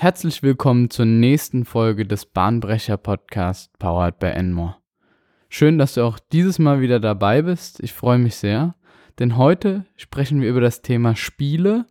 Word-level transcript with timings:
Herzlich 0.00 0.42
willkommen 0.42 0.88
zur 0.88 1.04
nächsten 1.04 1.66
Folge 1.66 2.06
des 2.06 2.24
Bahnbrecher 2.24 2.96
Podcast 2.96 3.78
Powered 3.78 4.18
by 4.18 4.28
Enmore. 4.28 4.76
Schön, 5.50 5.76
dass 5.76 5.92
du 5.92 6.04
auch 6.04 6.18
dieses 6.32 6.58
Mal 6.58 6.80
wieder 6.80 7.00
dabei 7.00 7.42
bist. 7.42 7.80
Ich 7.82 7.92
freue 7.92 8.16
mich 8.16 8.36
sehr, 8.36 8.76
denn 9.18 9.36
heute 9.36 9.84
sprechen 9.96 10.40
wir 10.40 10.48
über 10.48 10.62
das 10.62 10.80
Thema 10.80 11.16
Spiele 11.16 11.84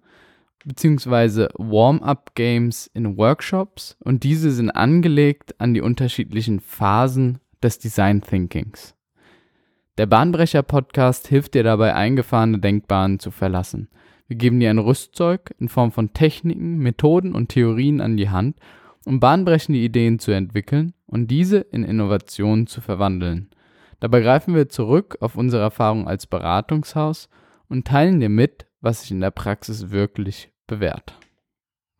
bzw. 0.66 1.50
Warm-up 1.60 2.34
Games 2.34 2.90
in 2.96 3.16
Workshops 3.16 3.96
und 4.04 4.24
diese 4.24 4.50
sind 4.50 4.72
angelegt 4.72 5.62
an 5.62 5.76
die 5.76 5.82
unterschiedlichen 5.82 6.62
Phasen 6.62 7.38
des 7.62 7.78
Design 7.78 8.24
Thinkings. 8.24 8.96
Der 10.00 10.08
Bahnbrecher 10.08 10.64
Podcast 10.64 11.28
hilft 11.28 11.54
dir 11.54 11.62
dabei, 11.62 11.94
eingefahrene 11.94 12.58
Denkbahnen 12.58 13.20
zu 13.20 13.30
verlassen– 13.30 13.88
wir 14.30 14.36
geben 14.36 14.60
dir 14.60 14.70
ein 14.70 14.78
Rüstzeug 14.78 15.56
in 15.60 15.70
Form 15.70 15.92
von 15.92 16.14
Techniken, 16.14 16.78
Methoden 16.78 17.34
und 17.34 17.50
Theorien 17.50 18.00
an 18.00 18.16
die 18.16 18.30
Hand, 18.30 18.58
um 19.06 19.20
bahnbrechende 19.20 19.80
Ideen 19.80 20.20
zu 20.20 20.32
entwickeln 20.32 20.94
und 21.08 21.32
diese 21.32 21.58
in 21.58 21.84
Innovationen 21.84 22.68
zu 22.68 22.80
verwandeln. 22.80 23.50
Dabei 24.00 24.22
greifen 24.22 24.54
wir 24.54 24.70
zurück 24.70 25.18
auf 25.20 25.36
unsere 25.36 25.64
Erfahrung 25.64 26.08
als 26.08 26.28
Beratungshaus 26.28 27.28
und 27.70 27.88
teilen 27.88 28.20
dir 28.20 28.30
mit, 28.30 28.68
was 28.82 29.02
sich 29.02 29.12
in 29.12 29.20
der 29.20 29.32
Praxis 29.32 29.90
wirklich 29.90 30.52
bewährt. 30.68 31.16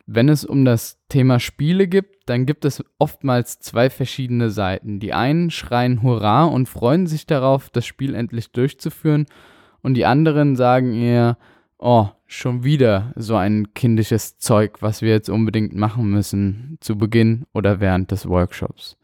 Wenn 0.06 0.28
es 0.28 0.44
um 0.44 0.64
das 0.64 1.00
Thema 1.08 1.40
Spiele 1.40 1.88
gibt, 1.88 2.28
dann 2.28 2.46
gibt 2.46 2.64
es 2.64 2.84
oftmals 3.00 3.58
zwei 3.58 3.90
verschiedene 3.90 4.50
Seiten. 4.50 5.00
Die 5.00 5.12
einen 5.12 5.50
schreien 5.50 6.02
Hurra 6.02 6.44
und 6.44 6.68
freuen 6.68 7.08
sich 7.08 7.26
darauf, 7.26 7.70
das 7.70 7.86
Spiel 7.86 8.14
endlich 8.14 8.52
durchzuführen, 8.52 9.26
und 9.82 9.94
die 9.94 10.04
anderen 10.04 10.56
sagen 10.56 10.94
eher, 10.94 11.38
oh, 11.80 12.08
schon 12.26 12.62
wieder 12.62 13.12
so 13.16 13.36
ein 13.36 13.74
kindisches 13.74 14.38
Zeug, 14.38 14.80
was 14.80 15.02
wir 15.02 15.10
jetzt 15.10 15.30
unbedingt 15.30 15.74
machen 15.74 16.10
müssen 16.10 16.76
zu 16.80 16.96
Beginn 16.96 17.46
oder 17.52 17.80
während 17.80 18.10
des 18.10 18.28
Workshops. 18.28 18.96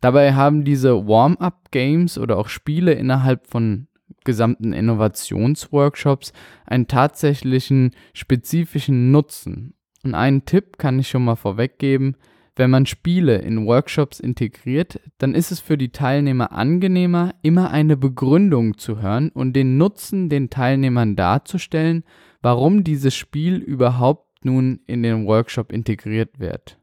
Dabei 0.00 0.34
haben 0.34 0.64
diese 0.64 1.06
Warm-up-Games 1.06 2.18
oder 2.18 2.38
auch 2.38 2.48
Spiele 2.48 2.92
innerhalb 2.92 3.46
von 3.46 3.88
gesamten 4.24 4.72
Innovationsworkshops 4.72 6.32
einen 6.66 6.86
tatsächlichen 6.86 7.92
spezifischen 8.14 9.10
Nutzen. 9.10 9.74
Und 10.04 10.14
einen 10.14 10.44
Tipp 10.44 10.78
kann 10.78 10.98
ich 10.98 11.08
schon 11.08 11.24
mal 11.24 11.36
vorweggeben, 11.36 12.16
wenn 12.58 12.70
man 12.70 12.86
Spiele 12.86 13.36
in 13.36 13.66
Workshops 13.66 14.18
integriert, 14.18 15.00
dann 15.18 15.34
ist 15.34 15.52
es 15.52 15.60
für 15.60 15.78
die 15.78 15.90
Teilnehmer 15.90 16.50
angenehmer, 16.50 17.34
immer 17.42 17.70
eine 17.70 17.96
Begründung 17.96 18.76
zu 18.78 19.00
hören 19.00 19.30
und 19.30 19.52
den 19.52 19.78
Nutzen 19.78 20.28
den 20.28 20.50
Teilnehmern 20.50 21.14
darzustellen, 21.14 22.02
warum 22.42 22.82
dieses 22.82 23.14
Spiel 23.14 23.58
überhaupt 23.58 24.44
nun 24.44 24.80
in 24.86 25.04
den 25.04 25.26
Workshop 25.26 25.70
integriert 25.70 26.40
wird. 26.40 26.78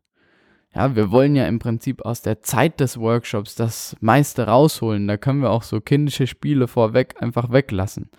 Ja, 0.74 0.96
wir 0.96 1.12
wollen 1.12 1.36
ja 1.36 1.46
im 1.46 1.60
Prinzip 1.60 2.06
aus 2.06 2.22
der 2.22 2.42
Zeit 2.42 2.80
des 2.80 2.98
Workshops 2.98 3.56
das 3.56 3.98
meiste 4.00 4.48
rausholen. 4.48 5.08
Da 5.08 5.18
können 5.18 5.42
wir 5.42 5.50
auch 5.50 5.64
so 5.64 5.82
kindische 5.82 6.28
Spiele 6.28 6.68
vorweg 6.68 7.22
einfach 7.22 7.52
weglassen. 7.52 8.10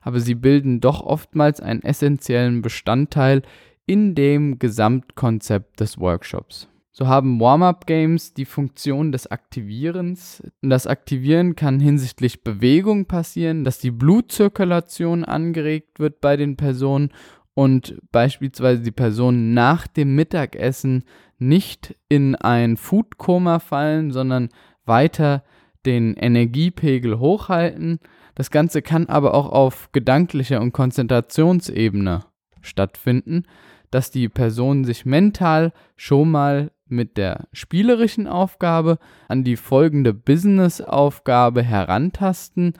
Aber 0.00 0.20
sie 0.20 0.34
bilden 0.34 0.80
doch 0.80 1.02
oftmals 1.02 1.60
einen 1.60 1.82
essentiellen 1.82 2.62
Bestandteil 2.62 3.42
in 3.86 4.14
dem 4.14 4.58
Gesamtkonzept 4.58 5.80
des 5.80 5.98
Workshops. 5.98 6.68
So 6.94 7.06
haben 7.06 7.40
Warm-up-Games 7.40 8.34
die 8.34 8.44
Funktion 8.44 9.12
des 9.12 9.26
Aktivierens. 9.26 10.42
Das 10.60 10.86
Aktivieren 10.86 11.56
kann 11.56 11.80
hinsichtlich 11.80 12.44
Bewegung 12.44 13.06
passieren, 13.06 13.64
dass 13.64 13.78
die 13.78 13.90
Blutzirkulation 13.90 15.24
angeregt 15.24 15.98
wird 15.98 16.20
bei 16.20 16.36
den 16.36 16.56
Personen 16.58 17.10
und 17.54 17.96
beispielsweise 18.12 18.82
die 18.82 18.90
Personen 18.90 19.54
nach 19.54 19.86
dem 19.86 20.14
Mittagessen 20.14 21.04
nicht 21.38 21.96
in 22.10 22.34
ein 22.34 22.76
Foodkoma 22.76 23.58
fallen, 23.58 24.10
sondern 24.10 24.50
weiter 24.84 25.44
den 25.86 26.14
Energiepegel 26.14 27.18
hochhalten. 27.18 28.00
Das 28.34 28.50
Ganze 28.50 28.82
kann 28.82 29.06
aber 29.06 29.32
auch 29.32 29.50
auf 29.50 29.90
gedanklicher 29.92 30.60
und 30.60 30.72
Konzentrationsebene 30.72 32.24
stattfinden, 32.60 33.44
dass 33.90 34.10
die 34.10 34.28
Personen 34.28 34.84
sich 34.84 35.04
mental 35.04 35.72
schon 35.96 36.30
mal 36.30 36.70
mit 36.92 37.16
der 37.16 37.48
spielerischen 37.52 38.28
Aufgabe 38.28 38.98
an 39.28 39.42
die 39.42 39.56
folgende 39.56 40.14
Business-Aufgabe 40.14 41.62
herantasten 41.62 42.74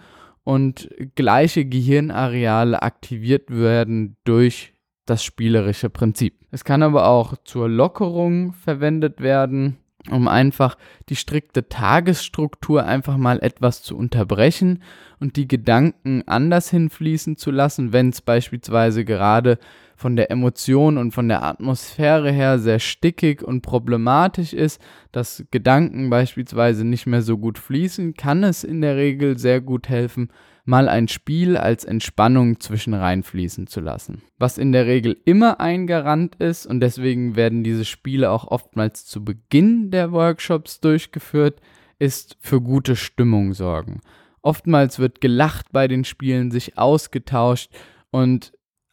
und 0.44 0.88
gleiche 1.14 1.64
Gehirnareale 1.64 2.82
aktiviert 2.82 3.50
werden 3.50 4.16
durch 4.24 4.74
das 5.06 5.24
spielerische 5.24 5.90
Prinzip. 5.90 6.34
Es 6.50 6.64
kann 6.64 6.82
aber 6.82 7.08
auch 7.08 7.34
zur 7.44 7.68
Lockerung 7.68 8.52
verwendet 8.52 9.20
werden, 9.20 9.78
um 10.10 10.28
einfach 10.28 10.76
die 11.08 11.16
strikte 11.16 11.68
Tagesstruktur 11.68 12.84
einfach 12.84 13.16
mal 13.16 13.40
etwas 13.40 13.82
zu 13.82 13.96
unterbrechen 13.96 14.82
und 15.20 15.36
die 15.36 15.46
Gedanken 15.46 16.22
anders 16.26 16.70
hinfließen 16.70 17.36
zu 17.36 17.50
lassen, 17.50 17.92
wenn 17.92 18.08
es 18.08 18.20
beispielsweise 18.20 19.04
gerade 19.04 19.58
von 20.02 20.16
der 20.16 20.30
Emotion 20.30 20.98
und 20.98 21.12
von 21.12 21.28
der 21.28 21.42
Atmosphäre 21.42 22.30
her 22.30 22.58
sehr 22.58 22.80
stickig 22.80 23.42
und 23.42 23.62
problematisch 23.62 24.52
ist, 24.52 24.82
dass 25.12 25.44
Gedanken 25.50 26.10
beispielsweise 26.10 26.84
nicht 26.84 27.06
mehr 27.06 27.22
so 27.22 27.38
gut 27.38 27.56
fließen, 27.56 28.14
kann 28.14 28.42
es 28.42 28.64
in 28.64 28.82
der 28.82 28.96
Regel 28.96 29.38
sehr 29.38 29.60
gut 29.60 29.88
helfen, 29.88 30.28
mal 30.64 30.88
ein 30.88 31.08
Spiel 31.08 31.56
als 31.56 31.84
Entspannung 31.84 32.60
zwischen 32.60 32.94
reinfließen 32.94 33.68
zu 33.68 33.80
lassen. 33.80 34.22
Was 34.38 34.58
in 34.58 34.72
der 34.72 34.86
Regel 34.86 35.16
immer 35.24 35.60
ein 35.60 35.86
Garant 35.86 36.34
ist 36.36 36.66
und 36.66 36.80
deswegen 36.80 37.36
werden 37.36 37.62
diese 37.62 37.84
Spiele 37.84 38.30
auch 38.30 38.48
oftmals 38.48 39.06
zu 39.06 39.24
Beginn 39.24 39.90
der 39.90 40.12
Workshops 40.12 40.80
durchgeführt, 40.80 41.60
ist 41.98 42.36
für 42.40 42.60
gute 42.60 42.96
Stimmung 42.96 43.54
sorgen. 43.54 44.00
Oftmals 44.42 44.98
wird 44.98 45.20
gelacht 45.20 45.66
bei 45.70 45.86
den 45.86 46.04
Spielen, 46.04 46.50
sich 46.50 46.76
ausgetauscht 46.76 47.70
und 48.10 48.52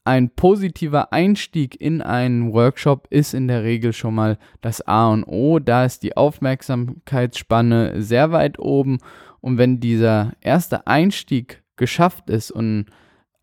ein 0.10 0.32
positiver 0.32 1.14
Einstieg 1.14 1.80
in 1.80 2.02
einen 2.02 2.52
Workshop 2.52 3.06
ist 3.12 3.36
in 3.36 3.48
der 3.48 3.64
Regel 3.64 3.94
schon 3.94 4.16
mal 4.16 4.40
das 4.60 4.82
A 4.88 5.10
und 5.10 5.24
O. 5.24 5.60
Da 5.60 5.86
ist 5.86 6.02
die 6.02 6.18
Aufmerksamkeitsspanne 6.18 8.02
sehr 8.02 8.32
weit 8.32 8.58
oben. 8.58 8.98
Und 9.40 9.60
wenn 9.60 9.80
dieser 9.80 10.34
erste 10.42 10.88
Einstieg 10.88 11.62
geschafft 11.76 12.32
ist 12.32 12.50
und 12.50 12.88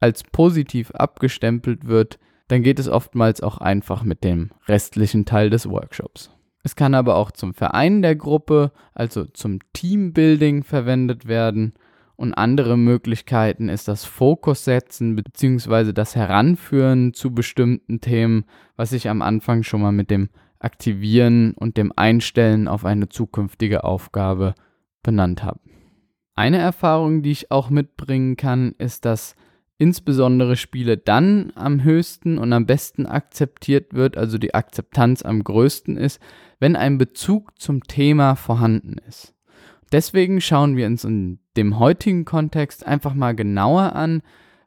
als 0.00 0.24
positiv 0.24 0.90
abgestempelt 0.90 1.86
wird, 1.86 2.18
dann 2.48 2.64
geht 2.64 2.80
es 2.80 2.88
oftmals 2.88 3.44
auch 3.44 3.58
einfach 3.58 4.02
mit 4.02 4.24
dem 4.24 4.50
restlichen 4.66 5.24
Teil 5.24 5.50
des 5.50 5.70
Workshops. 5.70 6.32
Es 6.64 6.74
kann 6.74 6.96
aber 6.96 7.14
auch 7.14 7.30
zum 7.30 7.54
Verein 7.54 8.02
der 8.02 8.16
Gruppe, 8.16 8.72
also 8.92 9.24
zum 9.24 9.60
Teambuilding 9.72 10.64
verwendet 10.64 11.28
werden. 11.28 11.74
Und 12.16 12.32
andere 12.32 12.78
Möglichkeiten 12.78 13.68
ist 13.68 13.88
das 13.88 14.04
Fokus 14.04 14.64
setzen 14.64 15.16
bzw. 15.16 15.92
das 15.92 16.16
Heranführen 16.16 17.12
zu 17.12 17.34
bestimmten 17.34 18.00
Themen, 18.00 18.46
was 18.74 18.92
ich 18.92 19.10
am 19.10 19.20
Anfang 19.20 19.62
schon 19.62 19.82
mal 19.82 19.92
mit 19.92 20.10
dem 20.10 20.30
Aktivieren 20.58 21.52
und 21.52 21.76
dem 21.76 21.92
Einstellen 21.94 22.68
auf 22.68 22.86
eine 22.86 23.10
zukünftige 23.10 23.84
Aufgabe 23.84 24.54
benannt 25.02 25.44
habe. 25.44 25.60
Eine 26.34 26.58
Erfahrung, 26.58 27.22
die 27.22 27.32
ich 27.32 27.50
auch 27.50 27.68
mitbringen 27.68 28.36
kann, 28.36 28.74
ist, 28.78 29.04
dass 29.04 29.36
insbesondere 29.78 30.56
Spiele 30.56 30.96
dann 30.96 31.52
am 31.54 31.84
höchsten 31.84 32.38
und 32.38 32.52
am 32.52 32.64
besten 32.64 33.04
akzeptiert 33.06 33.92
wird, 33.92 34.16
also 34.16 34.38
die 34.38 34.54
Akzeptanz 34.54 35.22
am 35.22 35.44
größten 35.44 35.98
ist, 35.98 36.20
wenn 36.58 36.76
ein 36.76 36.96
Bezug 36.96 37.60
zum 37.60 37.82
Thema 37.82 38.36
vorhanden 38.36 38.96
ist. 39.06 39.35
Deswegen 39.92 40.40
schauen 40.40 40.76
wir 40.76 40.86
uns 40.86 41.04
in 41.04 41.38
dem 41.56 41.78
heutigen 41.78 42.24
Kontext 42.24 42.86
einfach 42.86 43.14
mal 43.14 43.34
genauer 43.34 43.94
an, 43.94 44.22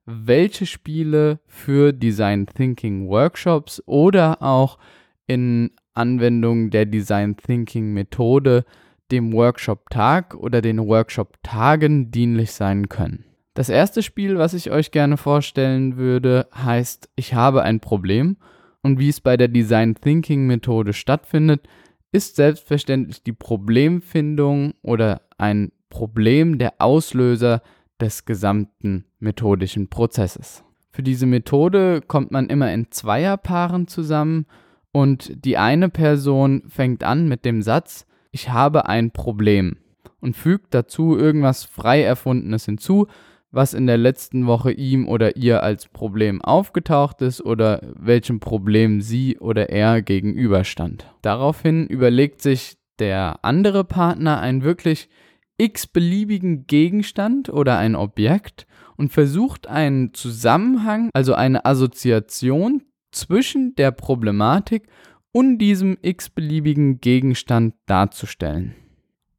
welche 0.06 0.66
Spiele 0.66 1.40
für 1.46 1.94
Design 1.94 2.47
Thinking 2.47 3.07
Workshops 3.07 3.84
oder 3.85 4.41
auch 4.41 4.80
in 5.28 5.72
Anwendung 5.94 6.69
der 6.71 6.86
Design 6.86 7.38
Thinking 7.38 7.94
Methode 7.94 8.66
dem 9.12 9.33
Workshop 9.33 9.89
Tag 9.89 10.36
oder 10.36 10.62
den 10.62 10.80
Workshop 10.80 11.38
Tagen 11.44 12.12
dienlich 12.12 12.51
sein 12.51 12.89
können. 12.89 13.25
Das 13.54 13.69
erste 13.69 14.04
Spiel, 14.04 14.38
was 14.38 14.54
ich 14.54 14.72
euch 14.72 14.92
gerne 14.92 15.18
vorstellen 15.18 15.98
würde, 15.98 16.48
heißt 16.56 17.10
Ich 17.15 17.33
habe 17.33 17.63
ein 17.63 17.80
Problem 17.80 18.38
und 18.81 19.00
wie 19.00 19.10
es 19.10 19.19
bei 19.19 19.36
der 19.36 19.48
Design 19.48 19.95
Thinking 19.95 20.48
Methode 20.48 20.94
stattfindet, 20.94 21.68
ist 22.12 22.36
selbstverständlich 22.36 23.24
die 23.24 23.34
Problemfindung 23.34 24.74
oder 24.82 25.22
ein 25.38 25.72
Problem 25.90 26.58
der 26.58 26.74
Auslöser 26.80 27.62
des 28.00 28.26
gesamten 28.26 29.06
methodischen 29.20 29.90
Prozesses. 29.90 30.64
Für 30.92 31.04
diese 31.04 31.26
Methode 31.26 32.02
kommt 32.02 32.32
man 32.32 32.48
immer 32.48 32.74
in 32.74 32.92
Zweierpaaren 32.92 33.88
zusammen 33.88 34.46
und 34.92 35.46
die 35.46 35.58
eine 35.58 35.90
Person 35.90 36.64
fängt 36.68 37.04
an 37.04 37.28
mit 37.28 37.46
dem 37.46 37.62
Satz, 37.62 38.06
ich 38.32 38.50
habe 38.50 38.88
ein 38.88 39.12
Problem 39.12 39.78
und 40.20 40.36
fügt 40.36 40.74
dazu 40.74 41.18
irgendwas 41.18 41.64
frei 41.64 42.02
erfundenes 42.02 42.66
hinzu, 42.66 43.08
was 43.51 43.74
in 43.74 43.88
der 43.88 43.98
letzten 43.98 44.46
Woche 44.46 44.72
ihm 44.72 45.07
oder 45.07 45.36
ihr 45.36 45.63
als 45.63 45.88
Problem 45.88 46.42
aufgetaucht 46.42 47.22
ist 47.22 47.42
oder 47.42 47.81
welchem 47.96 48.40
Problem 48.40 49.01
sie 49.01 49.38
oder 49.40 49.69
er 49.69 50.01
gegenüberstand. 50.01 51.06
Daraufhin 51.22 51.88
überlegt 51.88 52.42
sich 52.42 52.78
der 53.00 53.40
andere 53.44 53.84
Partner 53.84 54.40
einen 54.40 54.63
wirklich 54.63 55.10
x-beliebigen 55.57 56.68
Gegenstand 56.68 57.50
oder 57.50 57.78
ein 57.78 57.96
Objekt 57.96 58.68
und 58.98 59.12
versucht 59.12 59.68
einen 59.68 60.13
Zusammenhang, 60.13 61.10
also 61.13 61.34
eine 61.34 61.66
Assoziation 61.66 62.84
zwischen 63.12 63.75
der 63.75 63.92
Problematik 63.92 64.88
und 65.31 65.57
diesem 65.57 65.98
x-beliebigen 66.01 67.00
Gegenstand 67.00 67.75
darzustellen. 67.86 68.75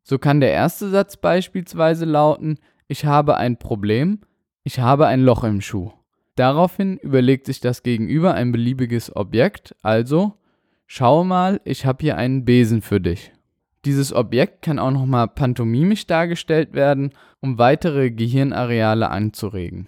So 0.03 0.19
kann 0.19 0.41
der 0.41 0.51
erste 0.51 0.91
Satz 0.91 1.17
beispielsweise 1.17 2.05
lauten, 2.05 2.59
ich 2.91 3.05
habe 3.05 3.37
ein 3.37 3.57
Problem, 3.57 4.19
ich 4.65 4.81
habe 4.81 5.07
ein 5.07 5.21
Loch 5.21 5.45
im 5.45 5.61
Schuh. 5.61 5.93
Daraufhin 6.35 6.97
überlegt 6.97 7.47
sich 7.47 7.61
das 7.61 7.85
Gegenüber 7.85 8.35
ein 8.35 8.51
beliebiges 8.51 9.15
Objekt, 9.15 9.77
also 9.81 10.35
schau 10.89 11.23
mal, 11.23 11.61
ich 11.65 11.87
habe 11.87 11.99
hier 12.01 12.17
einen 12.17 12.45
Besen 12.45 12.83
für 12.83 13.01
dich. 13.01 13.31
Dieses 13.85 14.13
Objekt 14.13 14.63
kann 14.63 14.81
auch 14.81 14.91
nochmal 14.91 15.29
pantomimisch 15.29 16.09
dargestellt 16.09 16.75
werden, 16.75 17.13
um 17.39 17.59
weitere 17.59 18.11
Gehirnareale 18.11 19.09
anzuregen. 19.09 19.87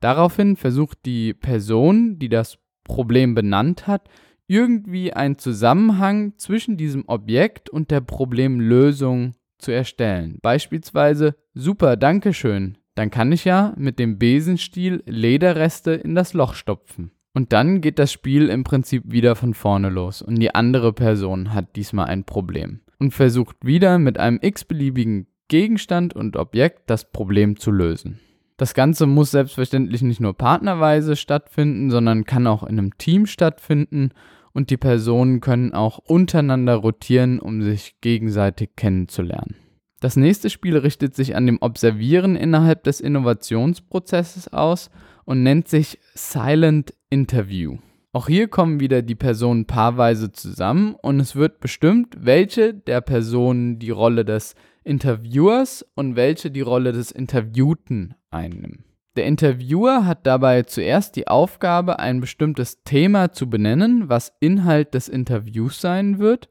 Daraufhin 0.00 0.56
versucht 0.56 0.98
die 1.06 1.32
Person, 1.32 2.18
die 2.18 2.28
das 2.28 2.58
Problem 2.82 3.36
benannt 3.36 3.86
hat, 3.86 4.08
irgendwie 4.48 5.12
einen 5.12 5.38
Zusammenhang 5.38 6.32
zwischen 6.38 6.76
diesem 6.76 7.04
Objekt 7.06 7.70
und 7.70 7.92
der 7.92 8.00
Problemlösung 8.00 9.34
zu 9.66 9.72
erstellen. 9.72 10.38
Beispielsweise, 10.42 11.34
super, 11.52 11.96
danke 11.96 12.32
schön. 12.32 12.78
Dann 12.94 13.10
kann 13.10 13.32
ich 13.32 13.44
ja 13.44 13.74
mit 13.76 13.98
dem 13.98 14.16
Besenstiel 14.16 15.02
Lederreste 15.06 15.90
in 15.90 16.14
das 16.14 16.34
Loch 16.34 16.54
stopfen. 16.54 17.10
Und 17.34 17.52
dann 17.52 17.80
geht 17.80 17.98
das 17.98 18.12
Spiel 18.12 18.48
im 18.48 18.62
Prinzip 18.62 19.02
wieder 19.06 19.34
von 19.34 19.54
vorne 19.54 19.90
los 19.90 20.22
und 20.22 20.36
die 20.36 20.54
andere 20.54 20.92
Person 20.92 21.52
hat 21.52 21.74
diesmal 21.74 22.06
ein 22.06 22.22
Problem 22.22 22.80
und 23.00 23.12
versucht 23.12 23.56
wieder 23.60 23.98
mit 23.98 24.18
einem 24.18 24.38
x-beliebigen 24.40 25.26
Gegenstand 25.48 26.14
und 26.14 26.36
Objekt 26.36 26.88
das 26.88 27.10
Problem 27.10 27.58
zu 27.58 27.72
lösen. 27.72 28.20
Das 28.56 28.72
Ganze 28.72 29.06
muss 29.06 29.32
selbstverständlich 29.32 30.00
nicht 30.00 30.20
nur 30.20 30.34
partnerweise 30.34 31.16
stattfinden, 31.16 31.90
sondern 31.90 32.24
kann 32.24 32.46
auch 32.46 32.62
in 32.62 32.78
einem 32.78 32.96
Team 32.98 33.26
stattfinden 33.26 34.12
und 34.56 34.70
die 34.70 34.78
Personen 34.78 35.40
können 35.40 35.74
auch 35.74 35.98
untereinander 35.98 36.76
rotieren, 36.76 37.40
um 37.40 37.60
sich 37.60 38.00
gegenseitig 38.00 38.70
kennenzulernen. 38.74 39.54
Das 40.00 40.16
nächste 40.16 40.48
Spiel 40.48 40.78
richtet 40.78 41.14
sich 41.14 41.36
an 41.36 41.44
dem 41.44 41.58
Observieren 41.60 42.36
innerhalb 42.36 42.82
des 42.84 43.02
Innovationsprozesses 43.02 44.50
aus 44.54 44.90
und 45.26 45.42
nennt 45.42 45.68
sich 45.68 45.98
Silent 46.14 46.94
Interview. 47.10 47.76
Auch 48.14 48.28
hier 48.28 48.48
kommen 48.48 48.80
wieder 48.80 49.02
die 49.02 49.14
Personen 49.14 49.66
paarweise 49.66 50.32
zusammen 50.32 50.94
und 51.02 51.20
es 51.20 51.36
wird 51.36 51.60
bestimmt, 51.60 52.16
welche 52.18 52.72
der 52.72 53.02
Personen 53.02 53.78
die 53.78 53.90
Rolle 53.90 54.24
des 54.24 54.54
Interviewers 54.84 55.84
und 55.94 56.16
welche 56.16 56.50
die 56.50 56.62
Rolle 56.62 56.92
des 56.92 57.10
Interviewten 57.10 58.14
einnimmt. 58.30 58.85
Der 59.16 59.24
Interviewer 59.24 60.04
hat 60.04 60.26
dabei 60.26 60.64
zuerst 60.64 61.16
die 61.16 61.26
Aufgabe, 61.26 61.98
ein 61.98 62.20
bestimmtes 62.20 62.82
Thema 62.84 63.32
zu 63.32 63.48
benennen, 63.48 64.10
was 64.10 64.34
Inhalt 64.40 64.92
des 64.92 65.08
Interviews 65.08 65.80
sein 65.80 66.18
wird, 66.18 66.50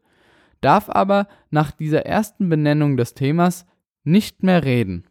darf 0.62 0.90
aber 0.90 1.28
nach 1.52 1.70
dieser 1.70 2.08
ersten 2.08 2.50
Benennung 2.50 2.98
des 2.98 3.14
Themas 3.14 3.68
nicht 4.04 4.42
mehr 4.42 4.64
reden. 4.64 5.06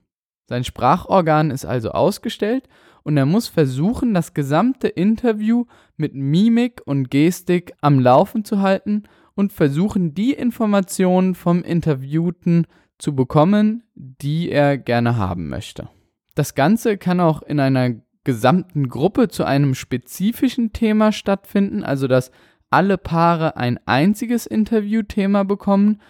Sein 0.49 0.65
Sprachorgan 0.65 1.53
ist 1.53 1.65
also 1.65 1.93
ausgestellt 1.93 2.69
und 3.05 3.17
er 3.17 3.27
muss 3.27 3.47
versuchen, 3.47 4.15
das 4.15 4.35
gesamte 4.35 4.89
Interview 4.89 5.67
mit 5.97 6.13
Mimik 6.13 6.83
und 6.85 7.09
Gestik 7.09 7.73
am 7.81 8.01
Laufen 8.01 8.45
zu 8.45 8.63
halten 8.63 9.05
und 9.37 9.53
versuchen, 9.53 10.13
die 10.13 10.33
Informationen 10.33 11.37
vom 11.37 11.63
Interviewten 11.63 12.67
zu 12.99 13.15
bekommen, 13.15 13.85
die 13.95 14.51
er 14.51 14.77
gerne 14.77 15.17
haben 15.17 15.49
möchte. 15.49 15.89
Das 16.35 16.55
Ganze 16.55 16.99
kann 16.99 17.21
auch 17.21 17.43
in 17.43 17.61
einer 17.61 17.95
gesamten 18.25 18.89
Gruppe 18.89 19.29
zu 19.29 19.45
einem 19.45 19.75
spezifischen 19.75 20.73
Thema 20.73 21.13
stattfinden, 21.13 21.85
also 21.85 22.09
dass 22.09 22.31
alle 22.71 22.99
Paare 22.99 23.57
ein 23.57 23.79
einziges 23.87 24.47
Interviewthema 24.47 25.45
bekommen 25.45 26.01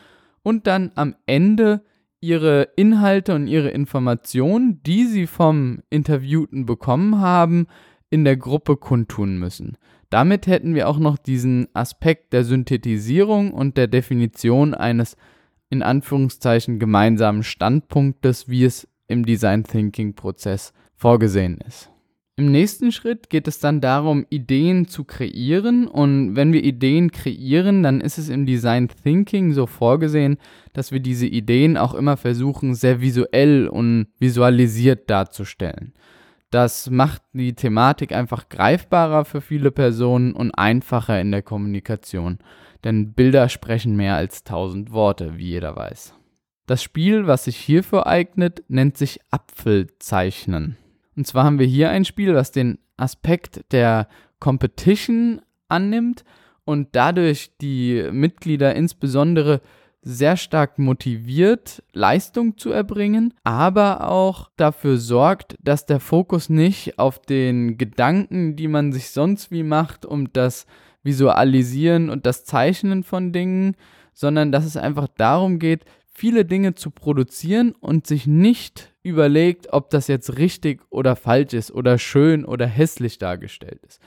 und 0.42 0.66
dann 0.66 0.92
am 0.94 1.14
Ende 1.26 1.82
ihre 2.20 2.68
Inhalte 2.76 3.34
und 3.34 3.48
ihre 3.48 3.68
Informationen, 3.68 4.82
die 4.82 5.04
sie 5.04 5.26
vom 5.26 5.82
Interviewten 5.90 6.64
bekommen 6.64 7.20
haben, 7.20 7.66
in 8.08 8.24
der 8.24 8.36
Gruppe 8.36 8.76
kundtun 8.76 9.38
müssen. 9.38 9.76
Damit 10.08 10.46
hätten 10.46 10.74
wir 10.74 10.88
auch 10.88 10.98
noch 10.98 11.18
diesen 11.18 11.68
Aspekt 11.74 12.32
der 12.32 12.44
Synthetisierung 12.44 13.52
und 13.52 13.76
der 13.76 13.88
Definition 13.88 14.72
eines 14.72 15.16
in 15.68 15.82
Anführungszeichen 15.82 16.78
gemeinsamen 16.78 17.42
Standpunktes, 17.42 18.48
wie 18.48 18.64
es 18.64 18.88
im 19.08 19.24
Design 19.24 19.64
Thinking 19.64 20.14
Prozess 20.14 20.72
vorgesehen 20.94 21.58
ist. 21.66 21.90
Im 22.36 22.50
nächsten 22.50 22.90
Schritt 22.90 23.30
geht 23.30 23.46
es 23.46 23.60
dann 23.60 23.80
darum, 23.80 24.26
Ideen 24.28 24.88
zu 24.88 25.04
kreieren. 25.04 25.86
Und 25.86 26.34
wenn 26.34 26.52
wir 26.52 26.64
Ideen 26.64 27.12
kreieren, 27.12 27.84
dann 27.84 28.00
ist 28.00 28.18
es 28.18 28.28
im 28.28 28.44
Design 28.44 28.88
Thinking 28.88 29.52
so 29.52 29.66
vorgesehen, 29.66 30.38
dass 30.72 30.90
wir 30.90 30.98
diese 30.98 31.28
Ideen 31.28 31.76
auch 31.76 31.94
immer 31.94 32.16
versuchen, 32.16 32.74
sehr 32.74 33.00
visuell 33.00 33.68
und 33.68 34.08
visualisiert 34.18 35.08
darzustellen. 35.10 35.92
Das 36.50 36.90
macht 36.90 37.22
die 37.32 37.54
Thematik 37.54 38.12
einfach 38.12 38.48
greifbarer 38.48 39.24
für 39.24 39.40
viele 39.40 39.70
Personen 39.70 40.32
und 40.32 40.50
einfacher 40.52 41.20
in 41.20 41.30
der 41.30 41.42
Kommunikation. 41.42 42.38
Denn 42.82 43.12
Bilder 43.12 43.48
sprechen 43.48 43.94
mehr 43.94 44.16
als 44.16 44.42
tausend 44.42 44.90
Worte, 44.90 45.36
wie 45.36 45.50
jeder 45.50 45.76
weiß. 45.76 46.14
Das 46.66 46.82
Spiel, 46.82 47.26
was 47.26 47.44
sich 47.44 47.56
hierfür 47.56 48.06
eignet, 48.06 48.64
nennt 48.68 48.96
sich 48.96 49.20
Apfelzeichnen. 49.30 50.76
Und 51.16 51.26
zwar 51.26 51.44
haben 51.44 51.58
wir 51.58 51.66
hier 51.66 51.90
ein 51.90 52.04
Spiel, 52.04 52.34
was 52.34 52.52
den 52.52 52.78
Aspekt 52.96 53.72
der 53.72 54.08
Competition 54.40 55.42
annimmt 55.68 56.24
und 56.64 56.88
dadurch 56.92 57.52
die 57.60 58.08
Mitglieder 58.10 58.74
insbesondere 58.74 59.60
sehr 60.00 60.36
stark 60.36 60.78
motiviert, 60.78 61.82
Leistung 61.92 62.58
zu 62.58 62.70
erbringen, 62.70 63.32
aber 63.42 64.08
auch 64.10 64.50
dafür 64.56 64.98
sorgt, 64.98 65.56
dass 65.62 65.86
der 65.86 65.98
Fokus 65.98 66.50
nicht 66.50 66.98
auf 66.98 67.18
den 67.20 67.78
Gedanken, 67.78 68.54
die 68.54 68.68
man 68.68 68.92
sich 68.92 69.10
sonst 69.10 69.50
wie 69.50 69.62
macht, 69.62 70.04
um 70.04 70.30
das 70.32 70.66
Visualisieren 71.02 72.10
und 72.10 72.26
das 72.26 72.44
Zeichnen 72.44 73.02
von 73.02 73.32
Dingen, 73.32 73.76
sondern 74.12 74.52
dass 74.52 74.66
es 74.66 74.76
einfach 74.76 75.08
darum 75.08 75.58
geht, 75.58 75.84
viele 76.14 76.44
Dinge 76.44 76.74
zu 76.74 76.90
produzieren 76.90 77.72
und 77.80 78.06
sich 78.06 78.26
nicht 78.26 78.94
überlegt, 79.02 79.72
ob 79.72 79.90
das 79.90 80.06
jetzt 80.06 80.38
richtig 80.38 80.80
oder 80.90 81.16
falsch 81.16 81.52
ist 81.52 81.72
oder 81.72 81.98
schön 81.98 82.44
oder 82.44 82.66
hässlich 82.66 83.18
dargestellt 83.18 83.80
ist. 83.86 84.00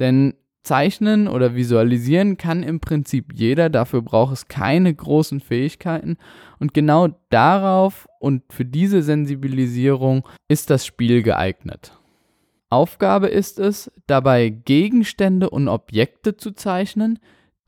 Denn 0.00 0.34
Zeichnen 0.62 1.28
oder 1.28 1.54
Visualisieren 1.54 2.36
kann 2.36 2.62
im 2.62 2.80
Prinzip 2.80 3.32
jeder, 3.34 3.70
dafür 3.70 4.02
braucht 4.02 4.34
es 4.34 4.48
keine 4.48 4.94
großen 4.94 5.40
Fähigkeiten 5.40 6.16
und 6.58 6.74
genau 6.74 7.08
darauf 7.30 8.06
und 8.20 8.42
für 8.52 8.64
diese 8.64 9.02
Sensibilisierung 9.02 10.28
ist 10.48 10.70
das 10.70 10.84
Spiel 10.84 11.22
geeignet. 11.22 11.92
Aufgabe 12.70 13.28
ist 13.28 13.58
es, 13.58 13.90
dabei 14.06 14.50
Gegenstände 14.50 15.48
und 15.48 15.68
Objekte 15.68 16.36
zu 16.36 16.52
zeichnen, 16.52 17.18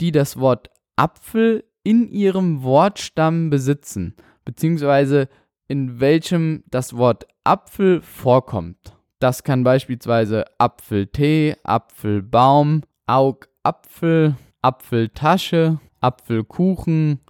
die 0.00 0.12
das 0.12 0.38
Wort 0.38 0.68
Apfel 0.96 1.64
in 1.82 2.08
ihrem 2.08 2.62
Wortstamm 2.62 3.50
besitzen, 3.50 4.14
beziehungsweise 4.44 5.28
in 5.68 6.00
welchem 6.00 6.64
das 6.70 6.96
Wort 6.96 7.26
Apfel 7.44 8.02
vorkommt. 8.02 8.96
Das 9.18 9.44
kann 9.44 9.64
beispielsweise 9.64 10.44
Apfeltee, 10.58 11.56
Apfelbaum, 11.62 12.82
Augapfel, 13.06 14.36
Apfeltasche, 14.62 15.78
Apfelkuchen, 16.00 17.20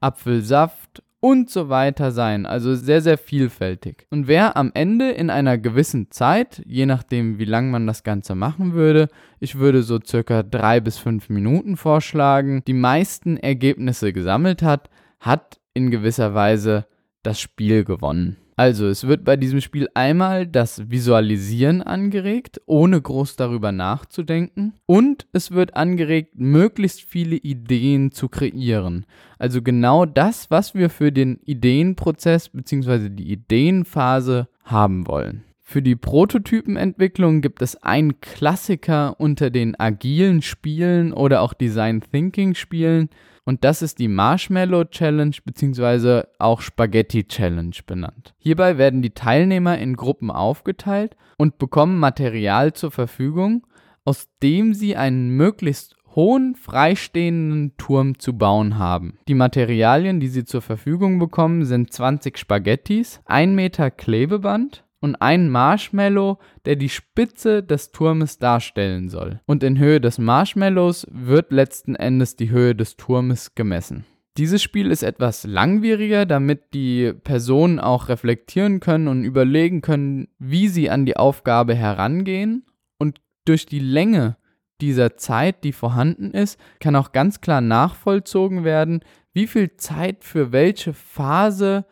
Apfelsaft 0.00 1.02
und 1.20 1.50
so 1.50 1.68
weiter 1.68 2.12
sein. 2.12 2.46
Also 2.46 2.74
sehr, 2.74 3.00
sehr 3.00 3.18
vielfältig. 3.18 4.06
Und 4.10 4.28
wer 4.28 4.56
am 4.56 4.70
Ende 4.74 5.10
in 5.10 5.30
einer 5.30 5.58
gewissen 5.58 6.10
Zeit, 6.10 6.62
je 6.66 6.86
nachdem 6.86 7.38
wie 7.38 7.44
lang 7.44 7.70
man 7.70 7.86
das 7.86 8.04
Ganze 8.04 8.34
machen 8.34 8.72
würde, 8.72 9.08
ich 9.40 9.58
würde 9.58 9.82
so 9.82 9.98
circa 10.04 10.42
drei 10.42 10.80
bis 10.80 10.98
fünf 10.98 11.28
Minuten 11.28 11.76
vorschlagen, 11.76 12.62
die 12.66 12.74
meisten 12.74 13.36
Ergebnisse 13.36 14.12
gesammelt 14.12 14.62
hat, 14.62 14.90
hat 15.20 15.60
in 15.74 15.90
gewisser 15.90 16.34
Weise 16.34 16.86
das 17.22 17.40
Spiel 17.40 17.84
gewonnen. 17.84 18.36
Also, 18.58 18.88
es 18.88 19.06
wird 19.06 19.24
bei 19.24 19.36
diesem 19.36 19.60
Spiel 19.60 19.88
einmal 19.94 20.44
das 20.44 20.90
Visualisieren 20.90 21.80
angeregt, 21.80 22.60
ohne 22.66 23.00
groß 23.00 23.36
darüber 23.36 23.70
nachzudenken. 23.70 24.74
Und 24.84 25.28
es 25.32 25.52
wird 25.52 25.76
angeregt, 25.76 26.32
möglichst 26.34 27.02
viele 27.02 27.36
Ideen 27.36 28.10
zu 28.10 28.28
kreieren. 28.28 29.06
Also 29.38 29.62
genau 29.62 30.06
das, 30.06 30.50
was 30.50 30.74
wir 30.74 30.90
für 30.90 31.12
den 31.12 31.38
Ideenprozess 31.44 32.48
bzw. 32.48 33.10
die 33.10 33.30
Ideenphase 33.30 34.48
haben 34.64 35.06
wollen. 35.06 35.44
Für 35.62 35.80
die 35.80 35.94
Prototypenentwicklung 35.94 37.42
gibt 37.42 37.62
es 37.62 37.80
einen 37.84 38.20
Klassiker 38.20 39.20
unter 39.20 39.50
den 39.50 39.78
agilen 39.78 40.42
Spielen 40.42 41.12
oder 41.12 41.42
auch 41.42 41.52
Design 41.52 42.00
Thinking 42.10 42.56
Spielen 42.56 43.08
und 43.48 43.64
das 43.64 43.80
ist 43.80 43.98
die 43.98 44.08
Marshmallow 44.08 44.84
Challenge 44.84 45.34
bzw. 45.42 46.24
auch 46.38 46.60
Spaghetti 46.60 47.24
Challenge 47.24 47.74
benannt. 47.86 48.34
Hierbei 48.36 48.76
werden 48.76 49.00
die 49.00 49.14
Teilnehmer 49.14 49.78
in 49.78 49.96
Gruppen 49.96 50.30
aufgeteilt 50.30 51.16
und 51.38 51.56
bekommen 51.56 51.98
Material 51.98 52.74
zur 52.74 52.90
Verfügung, 52.90 53.66
aus 54.04 54.28
dem 54.42 54.74
sie 54.74 54.96
einen 54.96 55.30
möglichst 55.30 55.96
hohen 56.14 56.56
freistehenden 56.56 57.74
Turm 57.78 58.18
zu 58.18 58.36
bauen 58.36 58.76
haben. 58.76 59.16
Die 59.28 59.34
Materialien, 59.34 60.20
die 60.20 60.28
sie 60.28 60.44
zur 60.44 60.60
Verfügung 60.60 61.18
bekommen, 61.18 61.64
sind 61.64 61.90
20 61.90 62.36
Spaghettis, 62.36 63.22
1 63.24 63.54
Meter 63.54 63.90
Klebeband, 63.90 64.84
und 65.00 65.16
ein 65.16 65.48
Marshmallow, 65.48 66.38
der 66.64 66.76
die 66.76 66.88
Spitze 66.88 67.62
des 67.62 67.92
Turmes 67.92 68.38
darstellen 68.38 69.08
soll. 69.08 69.40
Und 69.46 69.62
in 69.62 69.78
Höhe 69.78 70.00
des 70.00 70.18
Marshmallows 70.18 71.06
wird 71.10 71.52
letzten 71.52 71.94
Endes 71.94 72.36
die 72.36 72.50
Höhe 72.50 72.74
des 72.74 72.96
Turmes 72.96 73.54
gemessen. 73.54 74.04
Dieses 74.36 74.62
Spiel 74.62 74.92
ist 74.92 75.02
etwas 75.02 75.44
langwieriger, 75.44 76.24
damit 76.24 76.72
die 76.72 77.12
Personen 77.12 77.80
auch 77.80 78.08
reflektieren 78.08 78.78
können 78.78 79.08
und 79.08 79.24
überlegen 79.24 79.80
können, 79.80 80.28
wie 80.38 80.68
sie 80.68 80.90
an 80.90 81.06
die 81.06 81.16
Aufgabe 81.16 81.74
herangehen. 81.74 82.64
Und 82.98 83.20
durch 83.44 83.66
die 83.66 83.80
Länge 83.80 84.36
dieser 84.80 85.16
Zeit, 85.16 85.64
die 85.64 85.72
vorhanden 85.72 86.30
ist, 86.30 86.58
kann 86.78 86.94
auch 86.94 87.10
ganz 87.10 87.40
klar 87.40 87.60
nachvollzogen 87.60 88.62
werden, 88.62 89.00
wie 89.32 89.48
viel 89.48 89.76
Zeit 89.76 90.22
für 90.22 90.52
welche 90.52 90.92
Phase 90.92 91.84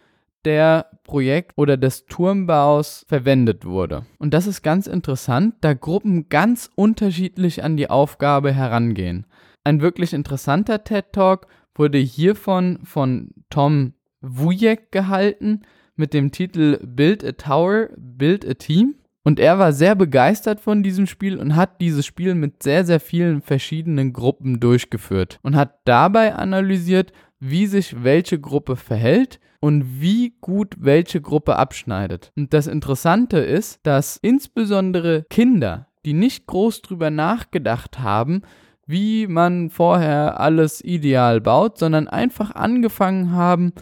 der 0.44 0.86
Projekt 1.06 1.52
oder 1.56 1.76
des 1.76 2.04
Turmbaus 2.06 3.06
verwendet 3.08 3.64
wurde. 3.64 4.04
Und 4.18 4.34
das 4.34 4.46
ist 4.46 4.62
ganz 4.62 4.86
interessant, 4.86 5.54
da 5.62 5.72
Gruppen 5.72 6.28
ganz 6.28 6.70
unterschiedlich 6.74 7.64
an 7.64 7.76
die 7.76 7.88
Aufgabe 7.88 8.52
herangehen. 8.52 9.26
Ein 9.64 9.80
wirklich 9.80 10.12
interessanter 10.12 10.84
TED 10.84 11.12
Talk 11.12 11.46
wurde 11.74 11.98
hiervon 11.98 12.80
von 12.84 13.30
Tom 13.50 13.94
Wujek 14.20 14.92
gehalten 14.92 15.62
mit 15.96 16.12
dem 16.12 16.30
Titel 16.30 16.78
Build 16.84 17.24
a 17.24 17.32
Tower, 17.32 17.88
Build 17.96 18.48
a 18.48 18.54
Team. 18.54 18.96
Und 19.22 19.40
er 19.40 19.58
war 19.58 19.72
sehr 19.72 19.96
begeistert 19.96 20.60
von 20.60 20.84
diesem 20.84 21.08
Spiel 21.08 21.36
und 21.38 21.56
hat 21.56 21.80
dieses 21.80 22.06
Spiel 22.06 22.36
mit 22.36 22.62
sehr, 22.62 22.84
sehr 22.84 23.00
vielen 23.00 23.42
verschiedenen 23.42 24.12
Gruppen 24.12 24.60
durchgeführt 24.60 25.40
und 25.42 25.56
hat 25.56 25.80
dabei 25.84 26.36
analysiert, 26.36 27.12
wie 27.40 27.66
sich 27.66 28.02
welche 28.02 28.38
Gruppe 28.38 28.76
verhält 28.76 29.40
und 29.60 30.00
wie 30.00 30.34
gut 30.40 30.74
welche 30.78 31.20
Gruppe 31.20 31.56
abschneidet. 31.56 32.32
Und 32.36 32.52
das 32.54 32.66
Interessante 32.66 33.38
ist, 33.38 33.80
dass 33.82 34.16
insbesondere 34.16 35.24
Kinder, 35.28 35.88
die 36.04 36.12
nicht 36.12 36.46
groß 36.46 36.82
drüber 36.82 37.10
nachgedacht 37.10 37.98
haben, 37.98 38.42
wie 38.86 39.26
man 39.26 39.70
vorher 39.70 40.38
alles 40.40 40.82
ideal 40.82 41.40
baut, 41.40 41.78
sondern 41.78 42.06
einfach 42.08 42.54
angefangen 42.54 43.32
haben, 43.32 43.72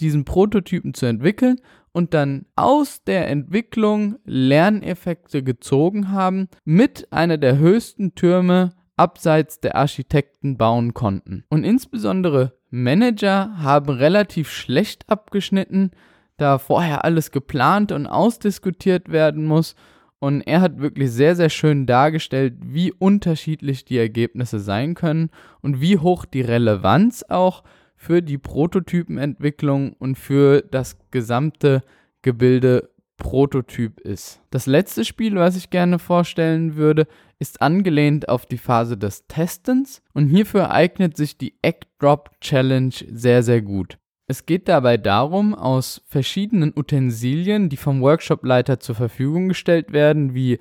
diesen 0.00 0.24
Prototypen 0.24 0.94
zu 0.94 1.06
entwickeln 1.06 1.60
und 1.92 2.14
dann 2.14 2.46
aus 2.56 3.04
der 3.04 3.28
Entwicklung 3.28 4.16
Lerneffekte 4.24 5.42
gezogen 5.42 6.10
haben, 6.10 6.48
mit 6.64 7.12
einer 7.12 7.38
der 7.38 7.58
höchsten 7.58 8.14
Türme 8.14 8.72
abseits 8.96 9.60
der 9.60 9.76
Architekten 9.76 10.56
bauen 10.56 10.94
konnten. 10.94 11.44
Und 11.48 11.64
insbesondere 11.64 12.52
Manager 12.70 13.58
haben 13.58 13.90
relativ 13.90 14.50
schlecht 14.50 15.08
abgeschnitten, 15.08 15.92
da 16.36 16.58
vorher 16.58 17.04
alles 17.04 17.30
geplant 17.30 17.92
und 17.92 18.06
ausdiskutiert 18.06 19.10
werden 19.10 19.44
muss. 19.44 19.74
Und 20.18 20.40
er 20.42 20.60
hat 20.60 20.78
wirklich 20.80 21.12
sehr, 21.12 21.36
sehr 21.36 21.50
schön 21.50 21.86
dargestellt, 21.86 22.54
wie 22.60 22.92
unterschiedlich 22.92 23.84
die 23.84 23.98
Ergebnisse 23.98 24.58
sein 24.58 24.94
können 24.94 25.30
und 25.60 25.80
wie 25.80 25.98
hoch 25.98 26.24
die 26.24 26.40
Relevanz 26.40 27.24
auch 27.28 27.62
für 27.96 28.22
die 28.22 28.38
Prototypenentwicklung 28.38 29.92
und 29.94 30.16
für 30.16 30.62
das 30.62 30.98
gesamte 31.10 31.82
Gebilde 32.22 32.90
Prototyp 33.16 34.00
ist. 34.00 34.40
Das 34.50 34.66
letzte 34.66 35.04
Spiel, 35.04 35.36
was 35.36 35.56
ich 35.56 35.70
gerne 35.70 35.98
vorstellen 35.98 36.76
würde, 36.76 37.06
ist 37.38 37.62
angelehnt 37.62 38.28
auf 38.28 38.46
die 38.46 38.58
Phase 38.58 38.96
des 38.96 39.26
Testens 39.26 40.02
und 40.12 40.28
hierfür 40.28 40.70
eignet 40.70 41.16
sich 41.16 41.38
die 41.38 41.54
Egg 41.62 41.86
Drop 41.98 42.30
Challenge 42.40 42.94
sehr, 43.10 43.42
sehr 43.42 43.62
gut. 43.62 43.98
Es 44.26 44.46
geht 44.46 44.68
dabei 44.68 44.96
darum, 44.96 45.54
aus 45.54 46.02
verschiedenen 46.06 46.72
Utensilien, 46.74 47.68
die 47.68 47.76
vom 47.76 48.00
Workshopleiter 48.00 48.80
zur 48.80 48.94
Verfügung 48.94 49.48
gestellt 49.48 49.92
werden, 49.92 50.34
wie 50.34 50.58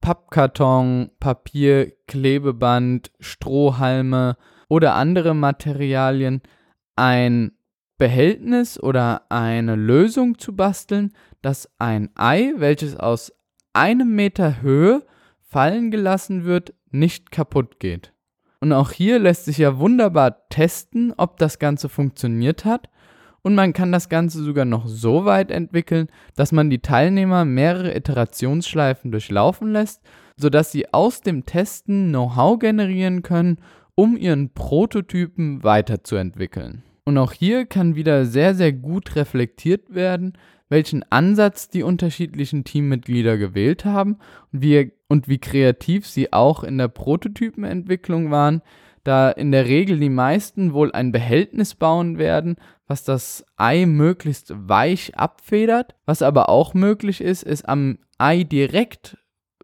Pappkarton, 0.00 1.10
Papier, 1.20 1.92
Klebeband, 2.06 3.12
Strohhalme 3.20 4.36
oder 4.68 4.94
andere 4.94 5.34
Materialien, 5.34 6.40
ein 6.96 7.52
Behältnis 7.98 8.82
oder 8.82 9.30
eine 9.30 9.76
Lösung 9.76 10.38
zu 10.38 10.56
basteln, 10.56 11.12
dass 11.42 11.68
ein 11.78 12.10
Ei, 12.14 12.54
welches 12.56 12.96
aus 12.96 13.32
einem 13.72 14.14
Meter 14.14 14.62
Höhe 14.62 15.02
fallen 15.40 15.90
gelassen 15.90 16.44
wird, 16.44 16.74
nicht 16.90 17.30
kaputt 17.30 17.78
geht. 17.80 18.12
Und 18.60 18.72
auch 18.72 18.92
hier 18.92 19.18
lässt 19.18 19.46
sich 19.46 19.58
ja 19.58 19.78
wunderbar 19.78 20.48
testen, 20.48 21.12
ob 21.16 21.38
das 21.38 21.58
Ganze 21.58 21.88
funktioniert 21.88 22.64
hat. 22.64 22.88
Und 23.42 23.56
man 23.56 23.72
kann 23.72 23.90
das 23.90 24.08
Ganze 24.08 24.42
sogar 24.42 24.64
noch 24.64 24.86
so 24.86 25.24
weit 25.24 25.50
entwickeln, 25.50 26.06
dass 26.36 26.52
man 26.52 26.70
die 26.70 26.78
Teilnehmer 26.78 27.44
mehrere 27.44 27.92
Iterationsschleifen 27.94 29.10
durchlaufen 29.10 29.72
lässt, 29.72 30.00
sodass 30.36 30.70
sie 30.70 30.94
aus 30.94 31.22
dem 31.22 31.44
Testen 31.44 32.10
Know-how 32.10 32.60
generieren 32.60 33.22
können, 33.22 33.58
um 33.96 34.16
ihren 34.16 34.50
Prototypen 34.50 35.64
weiterzuentwickeln. 35.64 36.84
Und 37.04 37.18
auch 37.18 37.32
hier 37.32 37.66
kann 37.66 37.96
wieder 37.96 38.26
sehr, 38.26 38.54
sehr 38.54 38.72
gut 38.72 39.16
reflektiert 39.16 39.92
werden, 39.92 40.34
welchen 40.72 41.04
Ansatz 41.12 41.68
die 41.68 41.82
unterschiedlichen 41.82 42.64
Teammitglieder 42.64 43.36
gewählt 43.36 43.84
haben 43.84 44.16
und 44.52 44.62
wie, 44.62 44.92
und 45.06 45.28
wie 45.28 45.38
kreativ 45.38 46.06
sie 46.08 46.32
auch 46.32 46.64
in 46.64 46.78
der 46.78 46.88
Prototypenentwicklung 46.88 48.30
waren, 48.30 48.62
da 49.04 49.30
in 49.30 49.52
der 49.52 49.66
Regel 49.66 50.00
die 50.00 50.08
meisten 50.08 50.72
wohl 50.72 50.90
ein 50.92 51.12
Behältnis 51.12 51.74
bauen 51.74 52.16
werden, 52.16 52.56
was 52.86 53.04
das 53.04 53.44
Ei 53.56 53.84
möglichst 53.84 54.54
weich 54.56 55.14
abfedert. 55.14 55.94
Was 56.06 56.22
aber 56.22 56.48
auch 56.48 56.72
möglich 56.72 57.20
ist, 57.20 57.42
ist 57.42 57.68
am 57.68 57.98
Ei 58.16 58.42
direkt, 58.42 59.18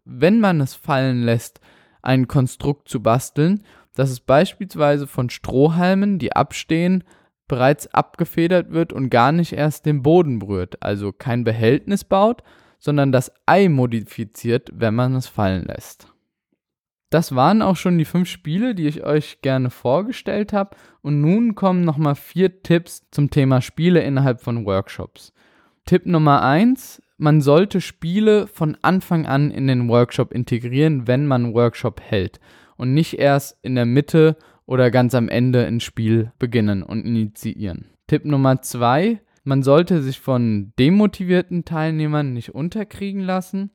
wenn 0.05 0.39
man 0.39 0.61
es 0.61 0.75
fallen 0.75 1.23
lässt, 1.23 1.59
ein 2.03 2.27
Konstrukt 2.27 2.87
zu 2.87 3.01
basteln. 3.01 3.63
Das 3.95 4.11
ist 4.11 4.27
beispielsweise 4.27 5.07
von 5.07 5.31
Strohhalmen, 5.31 6.19
die 6.19 6.35
abstehen, 6.35 7.03
bereits 7.49 7.93
abgefedert 7.93 8.71
wird 8.71 8.93
und 8.93 9.09
gar 9.09 9.33
nicht 9.33 9.51
erst 9.51 9.85
den 9.85 10.01
Boden 10.01 10.39
berührt, 10.39 10.81
also 10.81 11.11
kein 11.11 11.43
Behältnis 11.43 12.05
baut, 12.05 12.43
sondern 12.77 13.11
das 13.11 13.33
Ei 13.45 13.67
modifiziert, 13.67 14.69
wenn 14.73 14.95
man 14.95 15.15
es 15.15 15.27
fallen 15.27 15.65
lässt. 15.65 16.07
Das 17.09 17.33
waren 17.35 17.61
auch 17.61 17.75
schon 17.75 17.97
die 17.97 18.05
fünf 18.05 18.29
Spiele, 18.29 18.75
die 18.75 18.87
ich 18.87 19.03
euch 19.03 19.41
gerne 19.41 19.71
vorgestellt 19.71 20.53
habe. 20.53 20.77
Und 21.01 21.21
nun 21.21 21.55
kommen 21.55 21.83
nochmal 21.83 22.15
vier 22.15 22.61
Tipps 22.61 23.09
zum 23.09 23.31
Thema 23.31 23.61
Spiele 23.61 24.01
innerhalb 24.01 24.41
von 24.41 24.65
Workshops. 24.65 25.33
Tipp 25.85 26.05
Nummer 26.05 26.43
eins: 26.43 27.01
Man 27.17 27.41
sollte 27.41 27.81
Spiele 27.81 28.45
von 28.45 28.77
Anfang 28.83 29.25
an 29.25 29.49
in 29.49 29.65
den 29.65 29.89
Workshop 29.89 30.31
integrieren, 30.31 31.07
wenn 31.07 31.25
man 31.25 31.55
Workshop 31.55 31.99
hält. 31.99 32.39
Und 32.77 32.93
nicht 32.93 33.17
erst 33.17 33.57
in 33.63 33.73
der 33.73 33.85
Mitte 33.87 34.37
oder 34.69 34.91
ganz 34.91 35.15
am 35.15 35.29
Ende 35.29 35.63
ins 35.63 35.83
Spiel 35.83 36.31
beginnen 36.37 36.83
und 36.83 37.03
initiieren. 37.03 37.85
Tipp 38.05 38.23
Nummer 38.23 38.61
zwei, 38.61 39.19
man 39.43 39.63
sollte 39.63 40.03
sich 40.03 40.19
von 40.19 40.73
demotivierten 40.77 41.65
Teilnehmern 41.65 42.33
nicht 42.33 42.53
unterkriegen 42.53 43.21
lassen, 43.21 43.71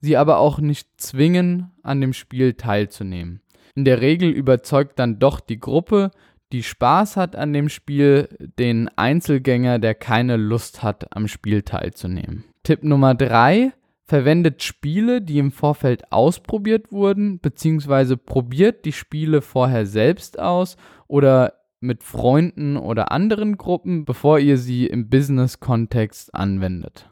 sie 0.00 0.18
aber 0.18 0.36
auch 0.36 0.58
nicht 0.58 0.86
zwingen, 0.98 1.70
an 1.82 2.02
dem 2.02 2.12
Spiel 2.12 2.52
teilzunehmen. 2.52 3.40
In 3.74 3.86
der 3.86 4.02
Regel 4.02 4.28
überzeugt 4.28 4.98
dann 4.98 5.18
doch 5.18 5.40
die 5.40 5.58
Gruppe, 5.58 6.10
die 6.52 6.62
Spaß 6.62 7.16
hat 7.16 7.36
an 7.36 7.54
dem 7.54 7.70
Spiel, 7.70 8.28
den 8.58 8.90
Einzelgänger, 8.96 9.78
der 9.78 9.94
keine 9.94 10.36
Lust 10.36 10.82
hat, 10.82 11.16
am 11.16 11.26
Spiel 11.26 11.62
teilzunehmen. 11.62 12.44
Tipp 12.64 12.84
Nummer 12.84 13.14
drei, 13.14 13.72
verwendet 14.06 14.62
Spiele, 14.62 15.22
die 15.22 15.38
im 15.38 15.50
Vorfeld 15.50 16.12
ausprobiert 16.12 16.92
wurden, 16.92 17.40
beziehungsweise 17.40 18.16
probiert 18.16 18.84
die 18.84 18.92
Spiele 18.92 19.40
vorher 19.40 19.86
selbst 19.86 20.38
aus 20.38 20.76
oder 21.08 21.54
mit 21.80 22.02
Freunden 22.02 22.76
oder 22.76 23.12
anderen 23.12 23.56
Gruppen, 23.56 24.04
bevor 24.04 24.38
ihr 24.38 24.58
sie 24.58 24.86
im 24.86 25.08
Business-Kontext 25.08 26.34
anwendet. 26.34 27.10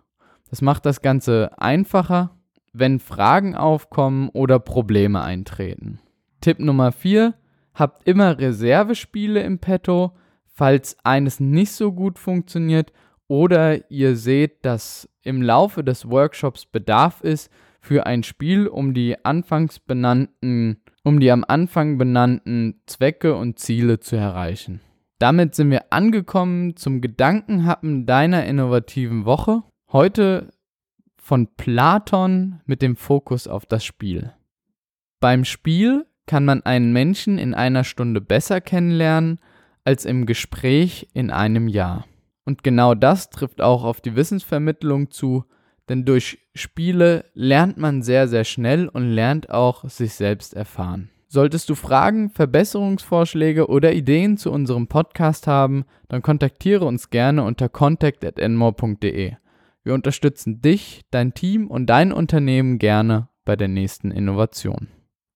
Das 0.49 0.62
macht 0.62 0.87
das 0.87 1.02
Ganze 1.02 1.50
einfacher, 1.58 2.37
wenn 2.72 2.99
Fragen 2.99 3.54
aufkommen 3.54 4.28
oder 4.30 4.58
Probleme 4.58 5.22
eintreten. 5.22 6.00
Tipp 6.40 6.58
Nummer 6.58 6.92
4. 6.92 7.34
Habt 7.75 8.06
immer 8.06 8.38
Reservespiele 8.38 9.42
im 9.42 9.58
Petto, 9.58 10.12
falls 10.46 10.96
eines 11.04 11.40
nicht 11.40 11.72
so 11.72 11.92
gut 11.92 12.18
funktioniert 12.18 12.92
oder 13.28 13.90
ihr 13.90 14.16
seht, 14.16 14.64
dass 14.64 15.08
im 15.23 15.43
Laufe 15.43 15.85
des 15.85 16.11
Workshops 16.11 16.67
Bedarf 16.67 17.21
ist 17.21 17.50
für 17.81 18.07
ein 18.07 18.23
Spiel, 18.23 18.67
um 18.67 18.95
die 18.95 19.25
anfangs 19.25 19.81
benannten, 19.81 20.81
um 21.02 21.21
die 21.21 21.31
am 21.31 21.45
Anfang 21.47 21.99
benannten 21.99 22.81
Zwecke 22.87 23.35
und 23.35 23.59
Ziele 23.59 24.00
zu 24.00 24.17
erreichen. 24.17 24.81
Damit 25.19 25.55
sind 25.55 25.71
wir 25.71 25.93
angekommen 25.93 26.76
zum 26.76 27.00
Gedankenhappen 27.00 28.07
deiner 28.07 28.45
innovativen 28.45 29.25
Woche. 29.25 29.62
Heute 29.91 30.50
von 31.17 31.49
Platon 31.57 32.61
mit 32.67 32.83
dem 32.83 32.97
Fokus 32.97 33.47
auf 33.47 33.67
das 33.67 33.85
Spiel. 33.85 34.33
Beim 35.21 35.45
Spiel 35.45 36.07
kann 36.26 36.45
man 36.45 36.62
einen 36.62 36.93
Menschen 36.93 37.38
in 37.38 37.55
einer 37.55 37.85
Stunde 37.85 38.21
besser 38.21 38.61
kennenlernen 38.61 39.38
als 39.85 40.05
im 40.05 40.26
Gespräch 40.26 41.09
in 41.14 41.31
einem 41.31 41.69
Jahr. 41.69 42.05
Und 42.44 42.64
genau 42.64 42.94
das 42.94 43.30
trifft 43.30 43.61
auch 43.61 43.84
auf 43.84 44.00
die 44.00 44.16
Wissensvermittlung 44.16 45.11
zu, 45.11 45.44
denn 45.88 46.04
durch 46.04 46.38
Spiele 46.54 47.25
lernt 47.34 47.76
man 47.76 48.02
sehr, 48.02 48.28
sehr 48.28 48.44
schnell 48.44 48.88
und 48.88 49.11
lernt 49.11 49.50
auch 49.50 49.88
sich 49.88 50.14
selbst 50.14 50.54
erfahren. 50.54 51.11
Solltest 51.28 51.70
du 51.70 51.75
Fragen, 51.75 52.30
Verbesserungsvorschläge 52.30 53.68
oder 53.68 53.94
Ideen 53.94 54.37
zu 54.37 54.52
unserem 54.52 54.87
Podcast 54.87 55.46
haben, 55.46 55.84
dann 56.08 56.20
kontaktiere 56.20 56.84
uns 56.84 57.08
gerne 57.08 57.44
unter 57.44 57.70
contact@enmore.de. 57.70 59.37
Wir 59.84 59.94
unterstützen 59.94 60.61
dich, 60.61 61.02
dein 61.11 61.32
Team 61.32 61.68
und 61.68 61.87
dein 61.87 62.12
Unternehmen 62.12 62.78
gerne 62.78 63.28
bei 63.44 63.56
der 63.56 63.68
nächsten 63.68 64.11
Innovation. 64.11 64.88